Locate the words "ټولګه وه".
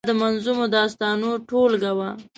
1.47-2.09